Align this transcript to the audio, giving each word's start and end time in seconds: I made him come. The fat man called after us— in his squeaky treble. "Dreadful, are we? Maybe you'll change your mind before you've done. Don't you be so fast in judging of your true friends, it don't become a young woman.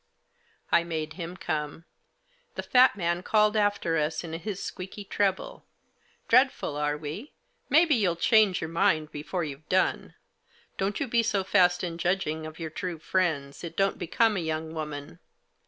I 0.71 0.83
made 0.83 1.13
him 1.13 1.37
come. 1.37 1.85
The 2.55 2.63
fat 2.63 2.95
man 2.95 3.21
called 3.21 3.55
after 3.55 3.97
us— 3.99 4.23
in 4.23 4.33
his 4.33 4.59
squeaky 4.63 5.03
treble. 5.03 5.63
"Dreadful, 6.27 6.75
are 6.75 6.97
we? 6.97 7.33
Maybe 7.69 7.93
you'll 7.93 8.15
change 8.15 8.61
your 8.61 8.69
mind 8.71 9.11
before 9.11 9.43
you've 9.43 9.69
done. 9.69 10.15
Don't 10.79 10.99
you 10.99 11.07
be 11.07 11.21
so 11.21 11.43
fast 11.43 11.83
in 11.83 11.99
judging 11.99 12.47
of 12.47 12.57
your 12.57 12.71
true 12.71 12.97
friends, 12.97 13.63
it 13.63 13.77
don't 13.77 13.99
become 13.99 14.35
a 14.35 14.39
young 14.39 14.73
woman. 14.73 15.19